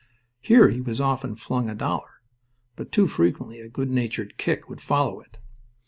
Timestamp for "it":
5.21-5.37